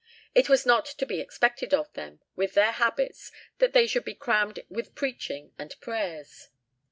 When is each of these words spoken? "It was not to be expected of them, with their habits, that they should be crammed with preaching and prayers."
"It 0.33 0.49
was 0.49 0.65
not 0.65 0.87
to 0.87 1.05
be 1.05 1.19
expected 1.19 1.75
of 1.75 1.93
them, 1.93 2.21
with 2.35 2.55
their 2.55 2.71
habits, 2.71 3.31
that 3.59 3.73
they 3.73 3.85
should 3.85 4.03
be 4.03 4.15
crammed 4.15 4.61
with 4.67 4.95
preaching 4.95 5.53
and 5.59 5.79
prayers." 5.79 6.49